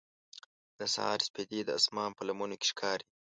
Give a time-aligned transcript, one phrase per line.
[0.79, 3.05] د سهار سپېدې د اسمان په لمنو کې ښکاري.